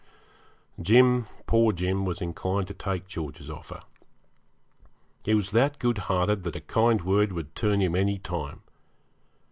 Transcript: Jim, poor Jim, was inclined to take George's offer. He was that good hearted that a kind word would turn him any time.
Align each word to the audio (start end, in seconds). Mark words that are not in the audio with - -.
Jim, 0.81 1.27
poor 1.45 1.71
Jim, 1.71 2.05
was 2.05 2.21
inclined 2.23 2.65
to 2.67 2.73
take 2.73 3.05
George's 3.05 3.51
offer. 3.51 3.81
He 5.23 5.35
was 5.35 5.51
that 5.51 5.77
good 5.77 5.99
hearted 6.09 6.41
that 6.41 6.55
a 6.55 6.61
kind 6.61 7.03
word 7.03 7.31
would 7.31 7.53
turn 7.53 7.81
him 7.83 7.93
any 7.95 8.17
time. 8.17 8.63